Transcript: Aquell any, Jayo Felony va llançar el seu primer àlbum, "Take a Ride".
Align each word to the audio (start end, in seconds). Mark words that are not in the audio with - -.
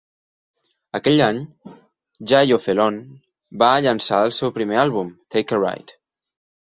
Aquell 0.99 1.19
any, 1.25 1.41
Jayo 2.31 2.59
Felony 2.63 2.97
va 3.65 3.71
llançar 3.89 4.23
el 4.29 4.35
seu 4.39 4.55
primer 4.59 4.81
àlbum, 4.85 5.13
"Take 5.37 5.59
a 5.59 5.61
Ride". 5.65 5.99